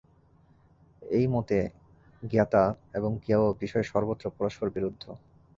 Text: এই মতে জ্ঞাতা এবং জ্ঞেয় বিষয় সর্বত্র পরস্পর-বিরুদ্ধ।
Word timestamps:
এই 1.11 1.25
মতে 1.27 1.59
জ্ঞাতা 2.23 2.63
এবং 2.93 3.11
জ্ঞেয় 3.23 3.45
বিষয় 3.61 3.85
সর্বত্র 3.91 4.25
পরস্পর-বিরুদ্ধ। 4.37 5.03